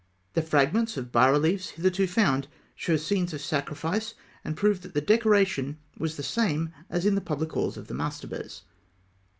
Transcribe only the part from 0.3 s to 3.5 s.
The fragments of bas reliefs hitherto found show scenes of